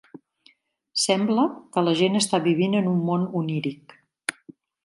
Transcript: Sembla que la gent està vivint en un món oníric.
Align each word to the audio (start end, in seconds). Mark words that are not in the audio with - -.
Sembla 1.01 1.43
que 1.77 1.85
la 1.89 1.95
gent 2.01 2.19
està 2.21 2.41
vivint 2.49 2.79
en 2.83 2.91
un 2.95 3.07
món 3.11 3.29
oníric. 3.43 3.99